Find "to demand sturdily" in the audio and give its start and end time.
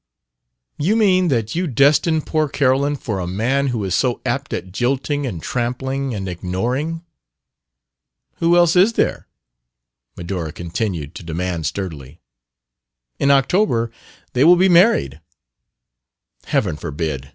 11.13-12.19